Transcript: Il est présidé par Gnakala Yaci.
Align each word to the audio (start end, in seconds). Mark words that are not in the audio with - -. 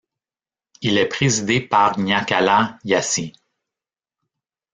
Il 0.81 0.97
est 0.97 1.05
présidé 1.09 1.59
par 1.61 1.95
Gnakala 1.95 2.79
Yaci. 2.83 3.33